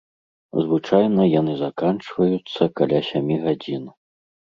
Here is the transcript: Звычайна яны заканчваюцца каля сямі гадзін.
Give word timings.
Звычайна 0.67 1.27
яны 1.39 1.53
заканчваюцца 1.63 2.63
каля 2.81 2.99
сямі 3.11 3.37
гадзін. 3.45 3.83